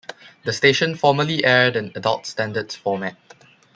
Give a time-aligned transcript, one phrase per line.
[0.45, 3.15] The station formerly aired an adult standards format.